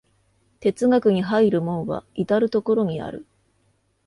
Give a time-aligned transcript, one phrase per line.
[0.61, 3.27] 哲学に入る門は到る処にある。